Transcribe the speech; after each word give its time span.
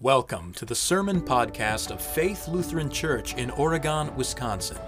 Welcome 0.00 0.52
to 0.52 0.64
the 0.64 0.76
Sermon 0.76 1.20
Podcast 1.20 1.90
of 1.90 2.00
Faith 2.00 2.46
Lutheran 2.46 2.88
Church 2.88 3.34
in 3.34 3.50
Oregon, 3.50 4.14
Wisconsin, 4.14 4.78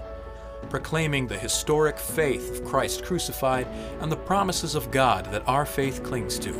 proclaiming 0.69 1.27
the 1.27 1.37
historic 1.37 1.99
faith 1.99 2.49
of 2.49 2.63
Christ 2.63 3.03
crucified 3.03 3.67
and 3.99 4.09
the 4.09 4.15
promises 4.15 4.73
of 4.73 4.89
God 4.89 5.25
that 5.33 5.45
our 5.49 5.65
faith 5.65 6.01
clings 6.01 6.39
to. 6.39 6.53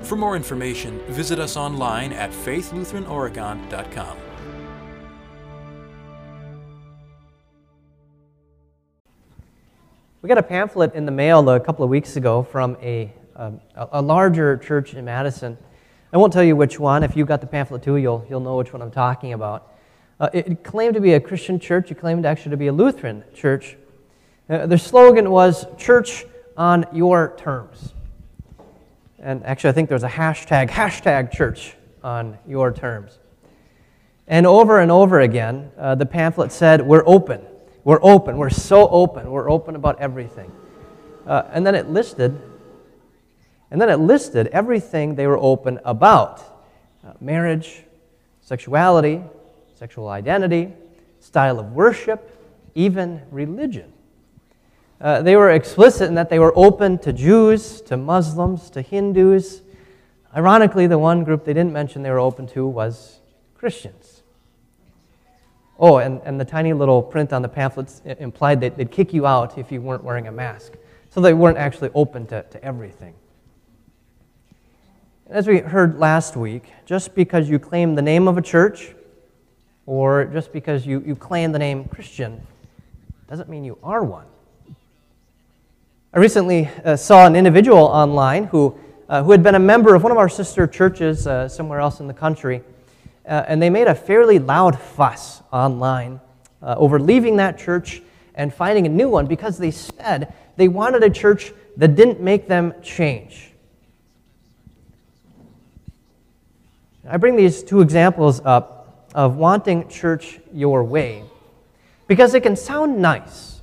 For 0.00 0.16
more 0.16 0.34
information, 0.34 0.98
visit 1.08 1.38
us 1.38 1.58
online 1.58 2.14
at 2.14 2.30
faithlutheranoregon.com. 2.30 4.16
We 10.22 10.28
got 10.28 10.38
a 10.38 10.42
pamphlet 10.42 10.94
in 10.94 11.04
the 11.04 11.12
mail 11.12 11.46
a 11.50 11.60
couple 11.60 11.84
of 11.84 11.90
weeks 11.90 12.16
ago 12.16 12.44
from 12.44 12.78
a, 12.80 13.12
a, 13.36 13.52
a 13.76 14.00
larger 14.00 14.56
church 14.56 14.94
in 14.94 15.04
Madison. 15.04 15.58
I 16.14 16.16
won't 16.16 16.32
tell 16.32 16.44
you 16.44 16.54
which 16.54 16.78
one. 16.78 17.02
If 17.02 17.16
you've 17.16 17.26
got 17.26 17.40
the 17.40 17.48
pamphlet 17.48 17.82
too, 17.82 17.96
you'll, 17.96 18.24
you'll 18.30 18.38
know 18.38 18.56
which 18.56 18.72
one 18.72 18.80
I'm 18.80 18.92
talking 18.92 19.32
about. 19.32 19.72
Uh, 20.20 20.30
it 20.32 20.62
claimed 20.62 20.94
to 20.94 21.00
be 21.00 21.14
a 21.14 21.20
Christian 21.20 21.58
church. 21.58 21.90
It 21.90 21.96
claimed 21.96 22.24
actually 22.24 22.52
to 22.52 22.56
be 22.56 22.68
a 22.68 22.72
Lutheran 22.72 23.24
church. 23.34 23.76
Uh, 24.48 24.68
their 24.68 24.78
slogan 24.78 25.28
was 25.28 25.66
Church 25.76 26.24
on 26.56 26.86
Your 26.92 27.34
Terms. 27.36 27.94
And 29.18 29.44
actually, 29.44 29.70
I 29.70 29.72
think 29.72 29.88
there's 29.88 30.04
a 30.04 30.08
hashtag, 30.08 30.70
hashtag 30.70 31.32
church 31.32 31.74
on 32.04 32.38
your 32.46 32.70
terms. 32.70 33.18
And 34.28 34.46
over 34.46 34.78
and 34.78 34.92
over 34.92 35.18
again, 35.18 35.72
uh, 35.76 35.96
the 35.96 36.06
pamphlet 36.06 36.52
said, 36.52 36.80
We're 36.80 37.02
open. 37.06 37.40
We're 37.82 38.02
open. 38.02 38.36
We're 38.36 38.50
so 38.50 38.88
open. 38.88 39.32
We're 39.32 39.50
open 39.50 39.74
about 39.74 39.98
everything. 39.98 40.52
Uh, 41.26 41.42
and 41.50 41.66
then 41.66 41.74
it 41.74 41.88
listed 41.88 42.40
and 43.74 43.80
then 43.80 43.88
it 43.88 43.96
listed 43.96 44.46
everything 44.52 45.16
they 45.16 45.26
were 45.26 45.36
open 45.36 45.80
about 45.84 46.40
uh, 47.04 47.10
marriage, 47.20 47.82
sexuality, 48.40 49.20
sexual 49.74 50.06
identity, 50.06 50.72
style 51.18 51.58
of 51.58 51.72
worship, 51.72 52.40
even 52.76 53.20
religion. 53.32 53.92
Uh, 55.00 55.22
they 55.22 55.34
were 55.34 55.50
explicit 55.50 56.06
in 56.06 56.14
that 56.14 56.30
they 56.30 56.38
were 56.38 56.52
open 56.54 56.98
to 56.98 57.12
Jews, 57.12 57.80
to 57.80 57.96
Muslims, 57.96 58.70
to 58.70 58.80
Hindus. 58.80 59.62
Ironically, 60.36 60.86
the 60.86 60.96
one 60.96 61.24
group 61.24 61.44
they 61.44 61.52
didn't 61.52 61.72
mention 61.72 62.04
they 62.04 62.10
were 62.10 62.20
open 62.20 62.46
to 62.50 62.68
was 62.68 63.18
Christians. 63.56 64.22
Oh, 65.80 65.96
and, 65.96 66.20
and 66.24 66.38
the 66.38 66.44
tiny 66.44 66.72
little 66.72 67.02
print 67.02 67.32
on 67.32 67.42
the 67.42 67.48
pamphlets 67.48 68.02
implied 68.04 68.60
that 68.60 68.76
they'd 68.76 68.92
kick 68.92 69.12
you 69.12 69.26
out 69.26 69.58
if 69.58 69.72
you 69.72 69.80
weren't 69.80 70.04
wearing 70.04 70.28
a 70.28 70.32
mask. 70.32 70.74
So 71.10 71.20
they 71.20 71.34
weren't 71.34 71.58
actually 71.58 71.90
open 71.92 72.28
to, 72.28 72.44
to 72.44 72.64
everything. 72.64 73.14
As 75.30 75.46
we 75.46 75.60
heard 75.60 75.98
last 75.98 76.36
week, 76.36 76.64
just 76.84 77.14
because 77.14 77.48
you 77.48 77.58
claim 77.58 77.94
the 77.94 78.02
name 78.02 78.28
of 78.28 78.36
a 78.36 78.42
church 78.42 78.94
or 79.86 80.26
just 80.26 80.52
because 80.52 80.86
you, 80.86 81.02
you 81.06 81.16
claim 81.16 81.50
the 81.50 81.58
name 81.58 81.86
Christian 81.86 82.46
doesn't 83.26 83.48
mean 83.48 83.64
you 83.64 83.78
are 83.82 84.04
one. 84.04 84.26
I 86.12 86.18
recently 86.18 86.68
uh, 86.84 86.96
saw 86.96 87.26
an 87.26 87.36
individual 87.36 87.84
online 87.84 88.44
who, 88.44 88.78
uh, 89.08 89.22
who 89.22 89.30
had 89.30 89.42
been 89.42 89.54
a 89.54 89.58
member 89.58 89.94
of 89.94 90.02
one 90.02 90.12
of 90.12 90.18
our 90.18 90.28
sister 90.28 90.66
churches 90.66 91.26
uh, 91.26 91.48
somewhere 91.48 91.80
else 91.80 92.00
in 92.00 92.06
the 92.06 92.12
country, 92.12 92.60
uh, 93.24 93.44
and 93.48 93.62
they 93.62 93.70
made 93.70 93.86
a 93.86 93.94
fairly 93.94 94.38
loud 94.38 94.78
fuss 94.78 95.40
online 95.50 96.20
uh, 96.62 96.74
over 96.76 97.00
leaving 97.00 97.36
that 97.36 97.56
church 97.56 98.02
and 98.34 98.52
finding 98.52 98.84
a 98.84 98.90
new 98.90 99.08
one 99.08 99.24
because 99.24 99.56
they 99.56 99.70
said 99.70 100.34
they 100.56 100.68
wanted 100.68 101.02
a 101.02 101.08
church 101.08 101.50
that 101.78 101.96
didn't 101.96 102.20
make 102.20 102.46
them 102.46 102.74
change. 102.82 103.53
I 107.08 107.16
bring 107.18 107.36
these 107.36 107.62
two 107.62 107.80
examples 107.80 108.40
up 108.44 109.08
of 109.14 109.36
wanting 109.36 109.88
church 109.88 110.40
your 110.52 110.82
way 110.82 111.22
because 112.06 112.34
it 112.34 112.42
can 112.42 112.56
sound 112.56 112.98
nice. 112.98 113.60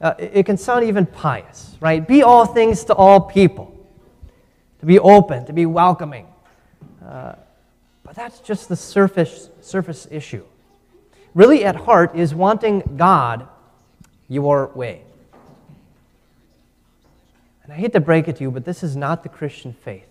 Uh, 0.00 0.14
it 0.18 0.44
can 0.44 0.56
sound 0.56 0.84
even 0.84 1.06
pious, 1.06 1.76
right? 1.80 2.06
Be 2.06 2.22
all 2.22 2.44
things 2.44 2.84
to 2.84 2.94
all 2.94 3.20
people, 3.20 3.74
to 4.80 4.86
be 4.86 4.98
open, 4.98 5.46
to 5.46 5.52
be 5.52 5.66
welcoming. 5.66 6.26
Uh, 7.04 7.36
but 8.02 8.14
that's 8.14 8.40
just 8.40 8.68
the 8.68 8.76
surface, 8.76 9.48
surface 9.60 10.06
issue. 10.10 10.44
Really, 11.34 11.64
at 11.64 11.74
heart, 11.74 12.14
is 12.14 12.34
wanting 12.34 12.82
God 12.96 13.48
your 14.28 14.70
way. 14.74 15.02
And 17.62 17.72
I 17.72 17.76
hate 17.76 17.94
to 17.94 18.00
break 18.00 18.28
it 18.28 18.36
to 18.36 18.42
you, 18.42 18.50
but 18.50 18.66
this 18.66 18.82
is 18.82 18.94
not 18.94 19.22
the 19.22 19.30
Christian 19.30 19.72
faith. 19.72 20.06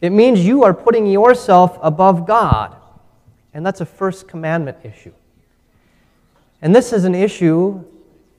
It 0.00 0.10
means 0.10 0.44
you 0.44 0.64
are 0.64 0.72
putting 0.72 1.06
yourself 1.06 1.78
above 1.82 2.26
God. 2.26 2.76
And 3.52 3.66
that's 3.66 3.80
a 3.80 3.86
first 3.86 4.28
commandment 4.28 4.78
issue. 4.84 5.12
And 6.62 6.74
this 6.74 6.92
is 6.92 7.04
an 7.04 7.14
issue 7.14 7.82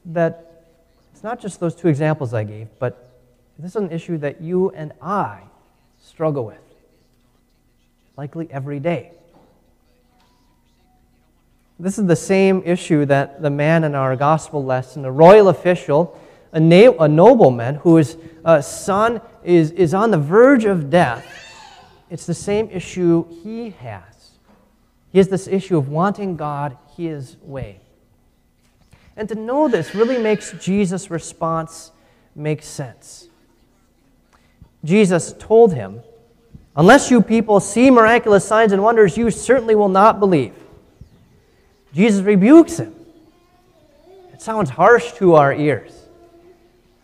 that 0.05 0.65
it's 1.11 1.23
not 1.23 1.41
just 1.41 1.59
those 1.59 1.75
two 1.75 1.87
examples 1.87 2.33
I 2.33 2.43
gave, 2.43 2.67
but 2.79 3.09
this 3.57 3.71
is 3.71 3.75
an 3.75 3.91
issue 3.91 4.17
that 4.19 4.41
you 4.41 4.69
and 4.71 4.93
I 5.01 5.41
struggle 6.01 6.45
with, 6.45 6.57
likely 8.15 8.47
every 8.51 8.79
day. 8.79 9.11
This 11.77 11.97
is 11.97 12.07
the 12.07 12.15
same 12.15 12.61
issue 12.65 13.05
that 13.05 13.41
the 13.41 13.49
man 13.49 13.83
in 13.83 13.95
our 13.95 14.15
gospel 14.15 14.63
lesson, 14.63 15.05
a 15.05 15.11
royal 15.11 15.49
official, 15.49 16.17
a, 16.51 16.59
na- 16.59 16.93
a 16.99 17.07
nobleman 17.07 17.75
whose 17.75 18.17
uh, 18.43 18.61
son 18.61 19.21
is, 19.43 19.71
is 19.71 19.93
on 19.93 20.11
the 20.11 20.17
verge 20.17 20.65
of 20.65 20.89
death 20.89 21.38
it's 22.09 22.25
the 22.25 22.33
same 22.33 22.69
issue 22.71 23.25
he 23.43 23.71
has. 23.71 24.31
He 25.11 25.17
has 25.17 25.27
this 25.27 25.47
issue 25.47 25.77
of 25.77 25.89
wanting 25.89 26.35
God 26.35 26.77
his 26.95 27.37
way. 27.41 27.79
And 29.15 29.27
to 29.29 29.35
know 29.35 29.67
this 29.67 29.93
really 29.93 30.17
makes 30.17 30.51
Jesus' 30.53 31.11
response 31.11 31.91
make 32.35 32.63
sense. 32.63 33.27
Jesus 34.83 35.33
told 35.37 35.73
him, 35.73 36.01
Unless 36.75 37.11
you 37.11 37.21
people 37.21 37.59
see 37.59 37.91
miraculous 37.91 38.45
signs 38.45 38.71
and 38.71 38.81
wonders, 38.81 39.17
you 39.17 39.29
certainly 39.31 39.75
will 39.75 39.89
not 39.89 40.19
believe. 40.19 40.53
Jesus 41.93 42.21
rebukes 42.21 42.77
him. 42.77 42.95
It 44.31 44.41
sounds 44.41 44.69
harsh 44.69 45.11
to 45.13 45.35
our 45.35 45.53
ears. 45.53 45.91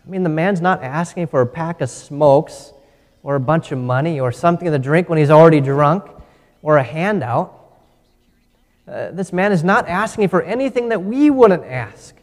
I 0.06 0.10
mean, 0.10 0.22
the 0.22 0.30
man's 0.30 0.60
not 0.60 0.82
asking 0.82 1.26
for 1.26 1.42
a 1.42 1.46
pack 1.46 1.80
of 1.80 1.90
smokes 1.90 2.72
or 3.26 3.34
a 3.34 3.40
bunch 3.40 3.72
of 3.72 3.78
money 3.78 4.20
or 4.20 4.30
something 4.30 4.70
to 4.70 4.78
drink 4.78 5.08
when 5.08 5.18
he's 5.18 5.30
already 5.30 5.60
drunk 5.60 6.04
or 6.62 6.76
a 6.76 6.82
handout. 6.84 7.52
Uh, 8.86 9.10
this 9.10 9.32
man 9.32 9.50
is 9.50 9.64
not 9.64 9.88
asking 9.88 10.28
for 10.28 10.42
anything 10.42 10.90
that 10.90 11.02
we 11.02 11.28
wouldn't 11.28 11.64
ask. 11.64 12.14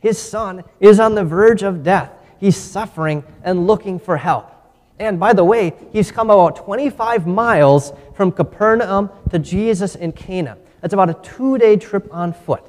His 0.00 0.20
son 0.20 0.64
is 0.80 0.98
on 0.98 1.14
the 1.14 1.22
verge 1.22 1.62
of 1.62 1.84
death. 1.84 2.10
He's 2.40 2.56
suffering 2.56 3.22
and 3.44 3.68
looking 3.68 4.00
for 4.00 4.16
help. 4.16 4.50
And 4.98 5.20
by 5.20 5.34
the 5.34 5.44
way, 5.44 5.72
he's 5.92 6.10
come 6.10 6.30
about 6.30 6.56
25 6.56 7.28
miles 7.28 7.92
from 8.16 8.32
Capernaum 8.32 9.10
to 9.30 9.38
Jesus 9.38 9.94
in 9.94 10.10
Cana. 10.10 10.58
That's 10.80 10.94
about 10.94 11.10
a 11.10 11.14
two 11.14 11.58
day 11.58 11.76
trip 11.76 12.08
on 12.10 12.32
foot. 12.32 12.64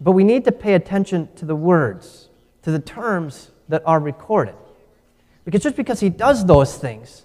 But 0.00 0.12
we 0.12 0.22
need 0.22 0.44
to 0.44 0.52
pay 0.52 0.74
attention 0.74 1.30
to 1.34 1.44
the 1.44 1.56
words, 1.56 2.28
to 2.62 2.70
the 2.70 2.78
terms 2.78 3.51
that 3.72 3.82
are 3.86 3.98
recorded. 3.98 4.54
Because 5.46 5.62
just 5.62 5.76
because 5.76 5.98
he 5.98 6.10
does 6.10 6.44
those 6.44 6.76
things 6.76 7.24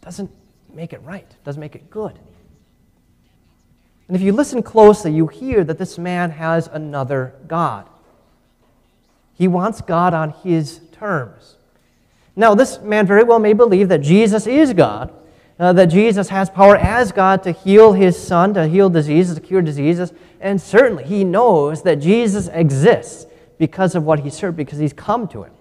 doesn't 0.00 0.30
make 0.72 0.92
it 0.92 1.02
right, 1.02 1.26
doesn't 1.42 1.58
make 1.58 1.74
it 1.74 1.90
good. 1.90 2.16
And 4.06 4.16
if 4.16 4.22
you 4.22 4.32
listen 4.32 4.62
closely, 4.62 5.12
you 5.12 5.26
hear 5.26 5.64
that 5.64 5.76
this 5.76 5.98
man 5.98 6.30
has 6.30 6.68
another 6.68 7.34
God. 7.48 7.88
He 9.34 9.48
wants 9.48 9.80
God 9.80 10.14
on 10.14 10.30
his 10.30 10.80
terms. 10.92 11.56
Now, 12.36 12.54
this 12.54 12.78
man 12.78 13.04
very 13.04 13.24
well 13.24 13.40
may 13.40 13.52
believe 13.52 13.88
that 13.88 13.98
Jesus 13.98 14.46
is 14.46 14.72
God, 14.72 15.12
uh, 15.58 15.72
that 15.72 15.86
Jesus 15.86 16.28
has 16.28 16.48
power 16.48 16.76
as 16.76 17.10
God 17.10 17.42
to 17.42 17.50
heal 17.50 17.94
his 17.94 18.16
son, 18.16 18.54
to 18.54 18.68
heal 18.68 18.88
diseases, 18.88 19.34
to 19.34 19.40
cure 19.40 19.60
diseases, 19.60 20.12
and 20.40 20.60
certainly 20.60 21.02
he 21.02 21.24
knows 21.24 21.82
that 21.82 21.96
Jesus 21.96 22.46
exists 22.46 23.26
because 23.58 23.94
of 23.94 24.04
what 24.04 24.20
he 24.20 24.30
served, 24.30 24.56
because 24.56 24.78
he's 24.78 24.92
come 24.92 25.28
to 25.28 25.42
him. 25.42 25.52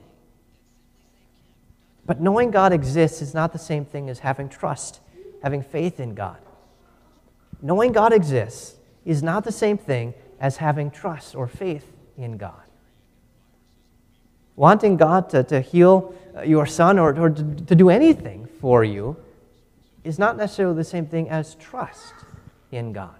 But 2.05 2.21
knowing 2.21 2.51
God 2.51 2.71
exists 2.71 3.21
is 3.21 3.33
not 3.33 3.51
the 3.51 3.59
same 3.59 3.83
thing 3.83 4.09
as 4.09 4.19
having 4.19 4.47
trust, 4.47 5.01
having 5.44 5.61
faith 5.61 5.99
in 5.99 6.15
God. 6.15 6.38
Knowing 7.61 7.91
God 7.91 8.13
exists 8.13 8.75
is 9.03 9.21
not 9.21 9.44
the 9.44 9.51
same 9.51 9.77
thing 9.77 10.13
as 10.39 10.57
having 10.57 10.91
trust 10.91 11.35
or 11.35 11.47
faith 11.47 11.91
in 12.17 12.38
God. 12.38 12.61
Wanting 14.55 14.97
God 14.97 15.29
to, 15.31 15.43
to 15.43 15.59
heal 15.59 16.15
uh, 16.35 16.41
your 16.41 16.65
son 16.65 16.97
or, 16.97 17.17
or 17.19 17.29
to, 17.29 17.43
to 17.55 17.75
do 17.75 17.89
anything 17.89 18.47
for 18.59 18.83
you 18.83 19.17
is 20.03 20.17
not 20.17 20.38
necessarily 20.38 20.75
the 20.75 20.83
same 20.83 21.05
thing 21.05 21.29
as 21.29 21.55
trust 21.55 22.13
in 22.71 22.93
God. 22.93 23.15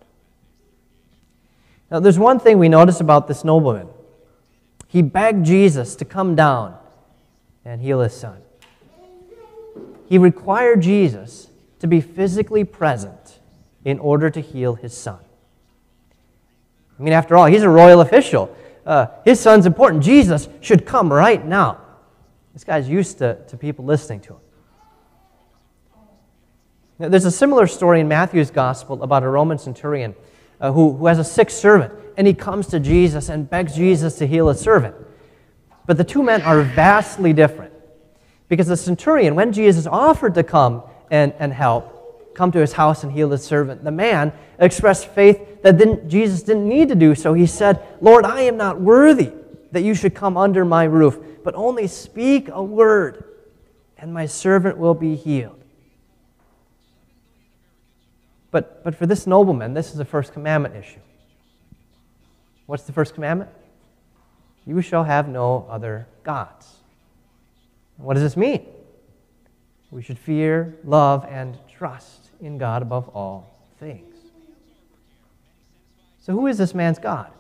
Now, 1.92 2.00
there's 2.00 2.20
one 2.20 2.40
thing 2.40 2.58
we 2.58 2.70
notice 2.70 3.00
about 3.00 3.28
this 3.28 3.44
nobleman. 3.44 3.88
He 4.88 5.02
begged 5.02 5.46
Jesus 5.46 5.96
to 5.96 6.06
come 6.06 6.36
down 6.36 6.78
and 7.66 7.82
heal 7.82 8.02
his 8.02 8.14
son. 8.14 8.42
he 10.08 10.18
required 10.18 10.82
Jesus 10.82 11.50
to 11.80 11.88
be 11.88 12.00
physically 12.00 12.64
present 12.64 13.40
in 13.84 14.00
order 14.00 14.30
to 14.30 14.40
heal 14.40 14.76
his 14.76 14.96
son. 14.96 15.20
I 17.00 17.04
mean, 17.04 17.14
after 17.14 17.36
all, 17.36 17.46
he's 17.46 17.64
a 17.64 17.70
royal 17.70 18.02
official. 18.02 18.56
Uh, 18.86 19.08
his 19.26 19.40
son's 19.40 19.66
important. 19.66 20.04
Jesus 20.04 20.48
should 20.62 20.86
come 20.86 21.12
right 21.12 21.46
now. 21.46 21.82
This 22.54 22.64
guy's 22.64 22.90
used 22.90 23.20
to, 23.20 23.38
to 23.48 23.58
people 23.58 23.86
listening 23.86 24.22
to 24.22 24.34
him. 24.34 24.40
Now, 27.00 27.10
there's 27.10 27.26
a 27.26 27.32
similar 27.32 27.68
story 27.68 28.00
in 28.00 28.08
Matthew's 28.08 28.50
gospel 28.50 29.04
about 29.04 29.22
a 29.22 29.30
Roman 29.30 29.60
centurion 29.60 30.16
uh, 30.60 30.72
who, 30.72 30.94
who 30.94 31.06
has 31.06 31.20
a 31.20 31.24
sick 31.24 31.52
servant, 31.52 31.94
and 32.18 32.26
he 32.26 32.34
comes 32.34 32.68
to 32.68 32.80
Jesus 32.80 33.30
and 33.30 33.50
begs 33.50 33.76
Jesus 33.76 34.18
to 34.18 34.28
heal 34.28 34.50
his 34.50 34.60
servant. 34.60 34.96
But 35.86 35.98
the 35.98 36.04
two 36.04 36.24
men 36.24 36.42
are 36.42 36.64
vastly 36.64 37.32
different. 37.32 37.72
Because 38.50 38.68
the 38.68 38.76
centurion, 38.76 39.36
when 39.36 39.54
Jesus 39.54 39.86
offered 39.86 40.34
to 40.34 40.44
come 40.44 40.84
and, 41.12 41.34
and 41.38 41.54
help, 41.54 42.36
come 42.36 42.52
to 42.52 42.60
his 42.60 42.74
house 42.74 43.04
and 43.04 43.12
heal 43.12 43.30
his 43.30 43.44
servant, 43.44 43.84
the 43.84 43.92
man 43.92 44.34
expressed 44.60 45.08
faith 45.10 45.62
that 45.62 45.78
didn't, 45.78 46.10
Jesus 46.10 46.44
didn't 46.44 46.68
need 46.68 46.90
to 46.90 46.96
do 46.96 47.14
so. 47.14 47.34
He 47.34 47.46
said, 47.46 47.86
Lord, 48.02 48.26
I 48.26 48.42
am 48.42 48.58
not 48.58 48.82
worthy 48.82 49.32
that 49.72 49.82
you 49.82 49.94
should 49.94 50.16
come 50.16 50.38
under 50.38 50.66
my 50.66 50.86
roof, 50.86 51.20
but 51.44 51.54
only 51.56 51.88
speak 51.88 52.50
a 52.50 52.64
word, 52.64 53.24
and 53.98 54.14
my 54.14 54.26
servant 54.26 54.78
will 54.78 54.94
be 54.94 55.16
healed. 55.16 55.60
But, 58.50 58.84
but 58.84 58.96
for 58.96 59.06
this 59.06 59.28
nobleman, 59.28 59.74
this 59.74 59.94
is 59.94 60.00
a 60.00 60.06
first 60.06 60.34
commandment 60.34 60.76
issue. 60.76 61.00
What's 62.68 62.84
the 62.84 62.92
first 62.92 63.16
commandment? 63.16 63.50
You 64.66 64.82
shall 64.82 65.06
have 65.06 65.30
no 65.30 65.66
other 65.70 66.06
gods. 66.24 66.76
What 67.96 68.14
does 68.14 68.24
this 68.24 68.38
mean? 68.38 68.66
We 69.90 70.02
should 70.04 70.20
fear, 70.20 70.76
love, 70.84 71.26
and 71.30 71.58
trust 71.74 72.30
in 72.42 72.58
God 72.58 72.82
above 72.82 73.08
all 73.10 73.50
things. 73.80 74.14
So, 76.22 76.34
who 76.34 76.48
is 76.48 76.58
this 76.58 76.76
man's 76.76 77.00
God? 77.00 77.32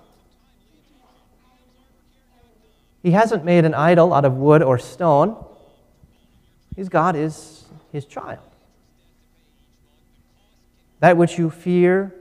He 3.04 3.12
hasn't 3.12 3.44
made 3.44 3.66
an 3.66 3.74
idol 3.74 4.14
out 4.14 4.24
of 4.24 4.34
wood 4.34 4.64
or 4.64 4.80
stone. 4.80 5.44
His 6.78 6.88
God 6.88 7.18
is 7.18 7.66
his 7.92 8.06
child. 8.06 8.40
That 11.02 11.18
which 11.18 11.38
you 11.38 11.50
fear, 11.50 12.16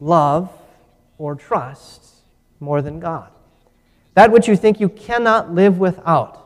love, 0.00 0.50
or 1.16 1.34
trust 1.34 2.11
more 2.62 2.80
than 2.80 3.00
God. 3.00 3.30
That 4.14 4.32
which 4.32 4.48
you 4.48 4.56
think 4.56 4.80
you 4.80 4.88
cannot 4.88 5.54
live 5.54 5.78
without 5.78 6.42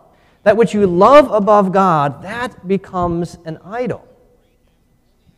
that 0.47 0.57
which 0.57 0.75
you 0.75 0.87
love 0.87 1.29
above 1.33 1.73
God, 1.73 2.23
that 2.23 2.69
becomes 2.69 3.37
an 3.45 3.59
idol. 3.65 4.07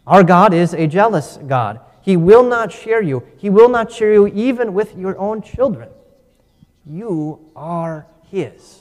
Our 0.07 0.23
God 0.23 0.53
is 0.53 0.75
a 0.75 0.87
jealous 0.87 1.39
God. 1.47 1.81
He 2.03 2.19
will 2.19 2.43
not 2.43 2.71
share 2.71 3.01
you. 3.01 3.27
He 3.39 3.49
will 3.49 3.71
not 3.71 3.91
share 3.91 4.13
you 4.13 4.27
even 4.27 4.75
with 4.75 4.95
your 4.99 5.17
own 5.17 5.41
children. 5.41 5.89
You 6.85 7.41
are 7.57 8.07
His. 8.31 8.81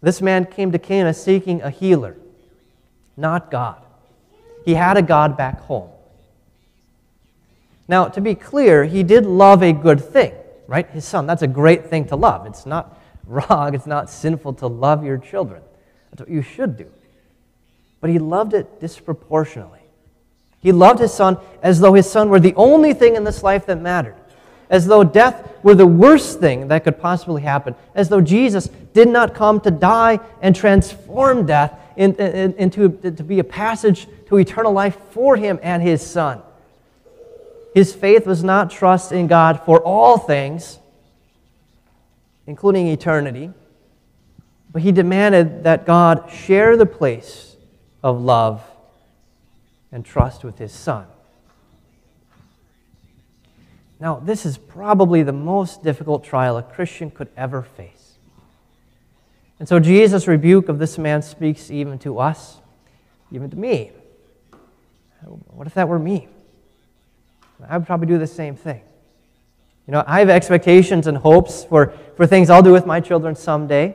This 0.00 0.22
man 0.22 0.46
came 0.46 0.72
to 0.72 0.78
Cana 0.78 1.12
seeking 1.12 1.60
a 1.60 1.68
healer, 1.68 2.16
not 3.18 3.50
God. 3.50 3.82
He 4.64 4.72
had 4.72 4.96
a 4.96 5.02
God 5.02 5.36
back 5.36 5.60
home. 5.60 5.90
Now, 7.88 8.08
to 8.08 8.20
be 8.20 8.34
clear, 8.34 8.84
he 8.84 9.02
did 9.02 9.26
love 9.26 9.62
a 9.62 9.72
good 9.72 10.00
thing, 10.00 10.32
right? 10.66 10.88
His 10.90 11.04
son. 11.04 11.26
That's 11.26 11.42
a 11.42 11.48
great 11.48 11.86
thing 11.86 12.06
to 12.06 12.16
love. 12.16 12.46
It's 12.46 12.66
not 12.66 13.00
wrong. 13.26 13.74
It's 13.74 13.86
not 13.86 14.10
sinful 14.10 14.54
to 14.54 14.66
love 14.66 15.04
your 15.04 15.18
children. 15.18 15.62
That's 16.10 16.20
what 16.20 16.30
you 16.30 16.42
should 16.42 16.76
do. 16.76 16.90
But 18.00 18.10
he 18.10 18.18
loved 18.18 18.54
it 18.54 18.80
disproportionately. 18.80 19.80
He 20.60 20.72
loved 20.72 21.00
his 21.00 21.14
son 21.14 21.38
as 21.62 21.80
though 21.80 21.94
his 21.94 22.10
son 22.10 22.28
were 22.28 22.40
the 22.40 22.54
only 22.54 22.92
thing 22.92 23.14
in 23.14 23.24
this 23.24 23.42
life 23.42 23.66
that 23.66 23.80
mattered, 23.80 24.16
as 24.68 24.86
though 24.86 25.04
death 25.04 25.48
were 25.62 25.74
the 25.74 25.86
worst 25.86 26.40
thing 26.40 26.68
that 26.68 26.82
could 26.84 26.98
possibly 26.98 27.42
happen, 27.42 27.74
as 27.94 28.08
though 28.08 28.20
Jesus 28.20 28.68
did 28.92 29.08
not 29.08 29.34
come 29.34 29.60
to 29.60 29.70
die 29.70 30.18
and 30.42 30.56
transform 30.56 31.46
death 31.46 31.78
in, 31.96 32.14
in, 32.16 32.52
into 32.54 32.88
to 32.88 33.22
be 33.22 33.38
a 33.38 33.44
passage 33.44 34.08
to 34.26 34.36
eternal 34.38 34.72
life 34.72 34.96
for 35.10 35.36
him 35.36 35.58
and 35.62 35.82
his 35.82 36.04
son. 36.04 36.42
His 37.76 37.94
faith 37.94 38.26
was 38.26 38.42
not 38.42 38.70
trust 38.70 39.12
in 39.12 39.28
God 39.28 39.62
for 39.64 39.80
all 39.80 40.18
things 40.18 40.80
including 42.46 42.86
eternity. 42.88 43.50
But 44.72 44.82
he 44.82 44.92
demanded 44.92 45.64
that 45.64 45.86
God 45.86 46.30
share 46.30 46.76
the 46.76 46.86
place 46.86 47.56
of 48.02 48.20
love 48.20 48.62
and 49.90 50.04
trust 50.04 50.44
with 50.44 50.58
his 50.58 50.72
son. 50.72 51.06
Now, 53.98 54.16
this 54.16 54.44
is 54.44 54.58
probably 54.58 55.22
the 55.22 55.32
most 55.32 55.82
difficult 55.82 56.22
trial 56.22 56.58
a 56.58 56.62
Christian 56.62 57.10
could 57.10 57.28
ever 57.36 57.62
face. 57.62 58.18
And 59.58 59.66
so 59.66 59.80
Jesus' 59.80 60.28
rebuke 60.28 60.68
of 60.68 60.78
this 60.78 60.98
man 60.98 61.22
speaks 61.22 61.70
even 61.70 61.98
to 62.00 62.18
us, 62.18 62.58
even 63.32 63.48
to 63.48 63.56
me. 63.56 63.92
What 65.22 65.66
if 65.66 65.74
that 65.74 65.88
were 65.88 65.98
me? 65.98 66.28
I 67.68 67.78
would 67.78 67.86
probably 67.86 68.06
do 68.06 68.18
the 68.18 68.26
same 68.26 68.56
thing. 68.56 68.82
You 69.86 69.92
know, 69.92 70.04
I 70.06 70.18
have 70.18 70.28
expectations 70.28 71.06
and 71.06 71.16
hopes 71.16 71.64
for, 71.64 71.94
for 72.16 72.26
things 72.26 72.50
I'll 72.50 72.62
do 72.62 72.72
with 72.72 72.86
my 72.86 73.00
children 73.00 73.34
someday. 73.34 73.94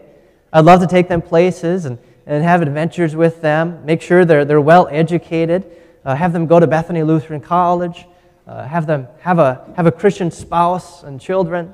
I'd 0.53 0.65
love 0.65 0.79
to 0.81 0.87
take 0.87 1.07
them 1.07 1.21
places 1.21 1.85
and, 1.85 1.97
and 2.25 2.43
have 2.43 2.61
adventures 2.61 3.15
with 3.15 3.41
them, 3.41 3.85
make 3.85 4.01
sure 4.01 4.25
they're, 4.25 4.45
they're 4.45 4.61
well 4.61 4.87
educated, 4.89 5.65
uh, 6.05 6.15
have 6.15 6.33
them 6.33 6.47
go 6.47 6.59
to 6.59 6.67
Bethany 6.67 7.03
Lutheran 7.03 7.41
College, 7.41 8.05
uh, 8.47 8.65
have 8.65 8.87
them 8.87 9.07
have 9.19 9.39
a, 9.39 9.71
have 9.75 9.85
a 9.85 9.91
Christian 9.91 10.31
spouse 10.31 11.03
and 11.03 11.19
children. 11.19 11.73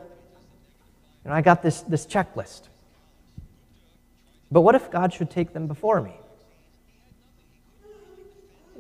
You 1.24 1.30
know, 1.30 1.36
I 1.36 1.42
got 1.42 1.62
this, 1.62 1.82
this 1.82 2.06
checklist. 2.06 2.64
But 4.52 4.62
what 4.62 4.76
if 4.76 4.90
God 4.92 5.14
should 5.14 5.30
take 5.30 5.54
them 5.54 5.68
before 5.68 6.02
me? 6.02 6.14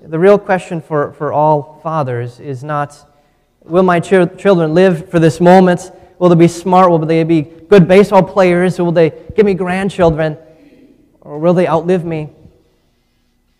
The 0.03 0.19
real 0.19 0.37
question 0.37 0.81
for, 0.81 1.13
for 1.13 1.33
all 1.33 1.79
fathers 1.83 2.39
is 2.39 2.63
not 2.63 3.07
Will 3.67 3.83
my 3.83 3.99
ch- 3.99 4.37
children 4.37 4.73
live 4.73 5.09
for 5.09 5.19
this 5.19 5.41
moment? 5.41 5.91
Will 6.19 6.29
they 6.29 6.35
be 6.35 6.47
smart? 6.47 6.89
Will 6.89 6.99
they 6.99 7.23
be 7.23 7.41
good 7.41 7.87
baseball 7.87 8.23
players? 8.23 8.79
Will 8.79 8.93
they 8.93 9.11
give 9.35 9.45
me 9.45 9.53
grandchildren? 9.53 10.37
Or 11.19 11.37
will 11.37 11.53
they 11.53 11.67
outlive 11.67 12.05
me? 12.05 12.29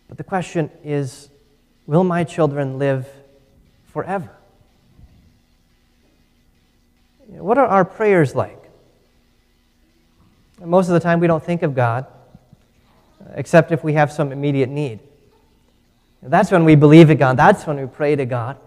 But 0.08 0.18
the 0.18 0.24
question 0.24 0.72
is 0.84 1.30
will 1.86 2.06
my 2.06 2.24
children 2.24 2.80
live 2.80 3.08
forever? 3.88 4.30
What 7.28 7.58
are 7.58 7.68
our 7.68 7.84
prayers 7.84 8.34
like? 8.34 8.58
Most 10.64 10.88
of 10.88 10.94
the 10.94 11.00
time, 11.02 11.20
we 11.20 11.28
don't 11.28 11.44
think 11.44 11.62
of 11.62 11.76
God, 11.76 12.08
except 13.36 13.72
if 13.72 13.84
we 13.84 13.94
have 13.94 14.12
some 14.12 14.32
immediate 14.32 14.70
need. 14.70 15.00
That's 16.22 16.52
when 16.52 16.66
we 16.66 16.76
believe 16.76 17.10
in 17.10 17.18
God. 17.18 17.38
That's 17.38 17.66
when 17.66 17.80
we 17.80 17.88
pray 17.88 18.16
to 18.16 18.26
God. 18.26 18.58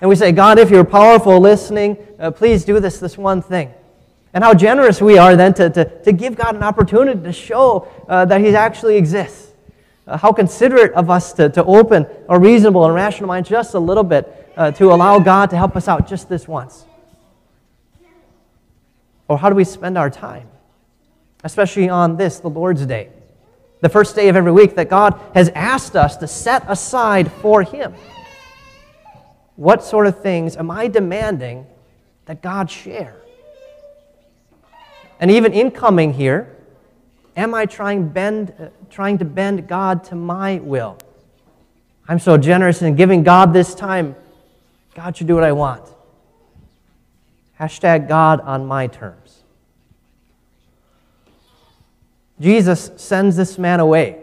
And 0.00 0.08
we 0.08 0.16
say, 0.16 0.30
God, 0.32 0.58
if 0.58 0.70
you're 0.70 0.84
powerful 0.84 1.40
listening, 1.40 1.96
uh, 2.18 2.30
please 2.30 2.64
do 2.64 2.78
this, 2.78 3.00
this 3.00 3.18
one 3.18 3.42
thing. 3.42 3.72
And 4.32 4.44
how 4.44 4.54
generous 4.54 5.00
we 5.00 5.18
are 5.18 5.34
then 5.34 5.54
to, 5.54 5.70
to, 5.70 6.02
to 6.02 6.12
give 6.12 6.36
God 6.36 6.54
an 6.54 6.62
opportunity 6.62 7.20
to 7.20 7.32
show 7.32 7.88
uh, 8.08 8.24
that 8.26 8.40
He 8.40 8.54
actually 8.54 8.96
exists. 8.96 9.52
Uh, 10.06 10.16
how 10.16 10.32
considerate 10.32 10.92
of 10.92 11.10
us 11.10 11.32
to, 11.34 11.48
to 11.50 11.64
open 11.64 12.06
a 12.28 12.38
reasonable 12.38 12.84
and 12.84 12.94
rational 12.94 13.26
mind 13.26 13.46
just 13.46 13.74
a 13.74 13.78
little 13.78 14.04
bit 14.04 14.52
uh, 14.56 14.70
to 14.72 14.92
allow 14.92 15.18
God 15.18 15.50
to 15.50 15.56
help 15.56 15.76
us 15.76 15.88
out 15.88 16.08
just 16.08 16.28
this 16.28 16.46
once. 16.46 16.84
Or 19.28 19.38
how 19.38 19.50
do 19.50 19.54
we 19.54 19.64
spend 19.64 19.98
our 19.98 20.08
time? 20.08 20.48
Especially 21.44 21.88
on 21.88 22.16
this, 22.16 22.40
the 22.40 22.48
Lord's 22.48 22.86
Day, 22.86 23.10
the 23.80 23.88
first 23.88 24.16
day 24.16 24.28
of 24.28 24.36
every 24.36 24.52
week 24.52 24.74
that 24.76 24.88
God 24.88 25.20
has 25.34 25.48
asked 25.50 25.96
us 25.96 26.16
to 26.16 26.26
set 26.26 26.64
aside 26.68 27.30
for 27.30 27.62
Him. 27.62 27.94
What 29.56 29.82
sort 29.82 30.06
of 30.06 30.20
things 30.20 30.56
am 30.56 30.70
I 30.70 30.88
demanding 30.88 31.66
that 32.26 32.42
God 32.42 32.70
share? 32.70 33.16
And 35.20 35.30
even 35.30 35.52
in 35.52 35.70
coming 35.70 36.12
here, 36.12 36.56
am 37.36 37.54
I 37.54 37.66
trying, 37.66 38.08
bend, 38.08 38.52
uh, 38.58 38.68
trying 38.90 39.18
to 39.18 39.24
bend 39.24 39.66
God 39.66 40.04
to 40.04 40.14
my 40.14 40.58
will? 40.58 40.98
I'm 42.08 42.18
so 42.18 42.36
generous 42.36 42.82
in 42.82 42.94
giving 42.96 43.22
God 43.22 43.52
this 43.52 43.74
time. 43.74 44.16
God 44.94 45.16
should 45.16 45.26
do 45.26 45.34
what 45.34 45.44
I 45.44 45.52
want. 45.52 45.82
Hashtag 47.60 48.08
God 48.08 48.40
on 48.40 48.66
my 48.66 48.86
terms. 48.86 49.37
Jesus 52.40 52.90
sends 52.96 53.36
this 53.36 53.58
man 53.58 53.80
away. 53.80 54.22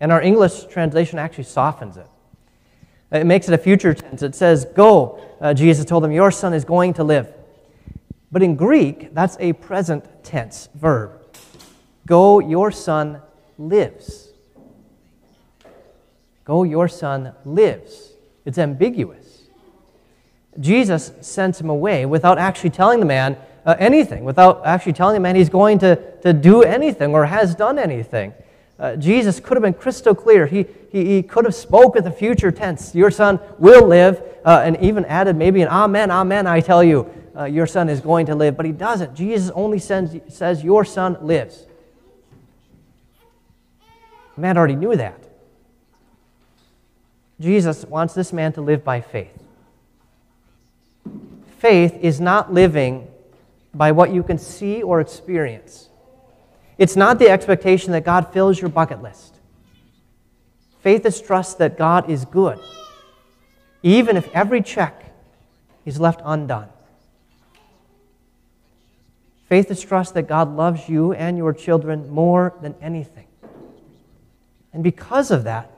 And 0.00 0.10
our 0.10 0.20
English 0.20 0.64
translation 0.66 1.18
actually 1.18 1.44
softens 1.44 1.96
it. 1.96 2.06
It 3.12 3.26
makes 3.26 3.46
it 3.48 3.54
a 3.54 3.58
future 3.58 3.94
tense. 3.94 4.22
It 4.22 4.34
says, 4.34 4.64
Go, 4.64 5.20
uh, 5.40 5.54
Jesus 5.54 5.84
told 5.84 6.04
him, 6.04 6.12
your 6.12 6.30
son 6.30 6.54
is 6.54 6.64
going 6.64 6.94
to 6.94 7.04
live. 7.04 7.32
But 8.30 8.42
in 8.42 8.56
Greek, 8.56 9.14
that's 9.14 9.36
a 9.38 9.52
present 9.52 10.04
tense 10.24 10.70
verb. 10.74 11.20
Go, 12.06 12.40
your 12.40 12.70
son 12.70 13.20
lives. 13.58 14.30
Go, 16.44 16.62
your 16.62 16.88
son 16.88 17.34
lives. 17.44 18.14
It's 18.44 18.58
ambiguous. 18.58 19.42
Jesus 20.58 21.12
sends 21.20 21.60
him 21.60 21.68
away 21.68 22.06
without 22.06 22.38
actually 22.38 22.70
telling 22.70 23.00
the 23.00 23.06
man 23.06 23.36
uh, 23.64 23.76
anything, 23.78 24.24
without 24.24 24.64
actually 24.64 24.92
telling 24.92 25.14
the 25.14 25.20
man 25.20 25.36
he's 25.36 25.48
going 25.48 25.78
to, 25.78 25.96
to 26.22 26.32
do 26.32 26.62
anything 26.62 27.14
or 27.14 27.26
has 27.26 27.54
done 27.54 27.78
anything. 27.78 28.34
Uh, 28.78 28.96
Jesus 28.96 29.38
could 29.38 29.56
have 29.56 29.62
been 29.62 29.74
crystal 29.74 30.14
clear. 30.14 30.46
He, 30.46 30.66
he, 30.90 31.16
he 31.16 31.22
could 31.22 31.44
have 31.44 31.54
spoke 31.54 31.96
at 31.96 32.02
the 32.02 32.10
future 32.10 32.50
tense. 32.50 32.94
Your 32.94 33.10
son 33.10 33.38
will 33.58 33.86
live, 33.86 34.20
uh, 34.44 34.62
and 34.64 34.76
even 34.80 35.04
added 35.04 35.36
maybe 35.36 35.62
an 35.62 35.68
amen, 35.68 36.10
amen, 36.10 36.46
I 36.46 36.60
tell 36.60 36.82
you, 36.82 37.08
uh, 37.36 37.44
your 37.44 37.66
son 37.66 37.88
is 37.88 38.00
going 38.00 38.26
to 38.26 38.34
live. 38.34 38.56
But 38.56 38.66
he 38.66 38.72
doesn't. 38.72 39.14
Jesus 39.14 39.50
only 39.54 39.78
sends, 39.78 40.16
says, 40.34 40.64
your 40.64 40.84
son 40.84 41.16
lives. 41.22 41.66
The 44.34 44.40
man 44.40 44.58
already 44.58 44.76
knew 44.76 44.96
that. 44.96 45.18
Jesus 47.38 47.84
wants 47.84 48.14
this 48.14 48.32
man 48.32 48.52
to 48.54 48.60
live 48.60 48.82
by 48.82 49.00
faith. 49.00 49.42
Faith 51.58 51.96
is 52.00 52.20
not 52.20 52.52
living 52.52 53.08
by 53.74 53.92
what 53.92 54.12
you 54.12 54.22
can 54.22 54.38
see 54.38 54.82
or 54.82 55.00
experience. 55.00 55.88
It's 56.78 56.96
not 56.96 57.18
the 57.18 57.30
expectation 57.30 57.92
that 57.92 58.04
God 58.04 58.32
fills 58.32 58.60
your 58.60 58.70
bucket 58.70 59.02
list. 59.02 59.36
Faith 60.80 61.06
is 61.06 61.20
trust 61.20 61.58
that 61.58 61.78
God 61.78 62.10
is 62.10 62.24
good, 62.24 62.58
even 63.82 64.16
if 64.16 64.28
every 64.34 64.62
check 64.62 65.14
is 65.84 66.00
left 66.00 66.20
undone. 66.24 66.68
Faith 69.48 69.70
is 69.70 69.82
trust 69.82 70.14
that 70.14 70.26
God 70.26 70.56
loves 70.56 70.88
you 70.88 71.12
and 71.12 71.36
your 71.36 71.52
children 71.52 72.08
more 72.08 72.54
than 72.62 72.74
anything. 72.80 73.26
And 74.72 74.82
because 74.82 75.30
of 75.30 75.44
that, 75.44 75.70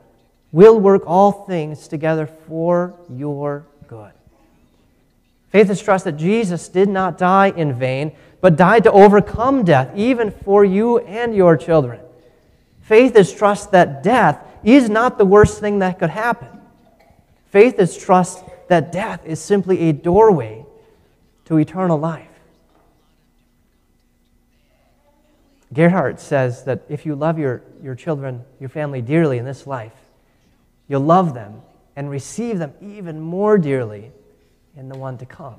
will 0.52 0.78
work 0.78 1.02
all 1.06 1.32
things 1.32 1.88
together 1.88 2.26
for 2.26 2.94
your 3.10 3.66
good. 3.88 4.12
Faith 5.54 5.70
is 5.70 5.80
trust 5.80 6.04
that 6.04 6.16
Jesus 6.16 6.66
did 6.66 6.88
not 6.88 7.16
die 7.16 7.46
in 7.46 7.74
vain, 7.74 8.10
but 8.40 8.56
died 8.56 8.82
to 8.82 8.90
overcome 8.90 9.64
death, 9.64 9.88
even 9.94 10.32
for 10.32 10.64
you 10.64 10.98
and 10.98 11.32
your 11.32 11.56
children. 11.56 12.00
Faith 12.82 13.14
is 13.14 13.32
trust 13.32 13.70
that 13.70 14.02
death 14.02 14.44
is 14.64 14.90
not 14.90 15.16
the 15.16 15.24
worst 15.24 15.60
thing 15.60 15.78
that 15.78 16.00
could 16.00 16.10
happen. 16.10 16.48
Faith 17.52 17.78
is 17.78 17.96
trust 17.96 18.42
that 18.66 18.90
death 18.90 19.24
is 19.24 19.38
simply 19.38 19.82
a 19.82 19.92
doorway 19.92 20.66
to 21.44 21.56
eternal 21.58 22.00
life. 22.00 22.26
Gerhard 25.72 26.18
says 26.18 26.64
that 26.64 26.82
if 26.88 27.06
you 27.06 27.14
love 27.14 27.38
your, 27.38 27.62
your 27.80 27.94
children, 27.94 28.42
your 28.58 28.70
family 28.70 29.02
dearly 29.02 29.38
in 29.38 29.44
this 29.44 29.68
life, 29.68 29.94
you'll 30.88 31.00
love 31.00 31.32
them 31.32 31.62
and 31.94 32.10
receive 32.10 32.58
them 32.58 32.72
even 32.82 33.20
more 33.20 33.56
dearly 33.56 34.10
in 34.76 34.88
the 34.88 34.96
one 34.96 35.18
to 35.18 35.26
come. 35.26 35.56